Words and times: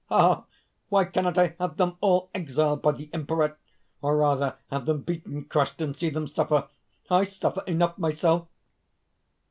Ah! 0.09 0.45
why 0.89 1.05
cannot 1.05 1.37
I 1.37 1.55
have 1.59 1.77
them 1.77 1.95
all 2.01 2.31
exiled 2.33 2.81
by 2.81 2.93
the 2.93 3.07
Emperor! 3.13 3.59
or 4.01 4.17
rather 4.17 4.57
have 4.71 4.87
them 4.87 5.01
beaten, 5.03 5.43
crushed, 5.45 5.79
and 5.79 5.95
see 5.95 6.09
them 6.09 6.25
suffer! 6.25 6.69
I 7.11 7.23
suffer 7.23 7.61
enough 7.67 7.99
myself." 7.99 8.47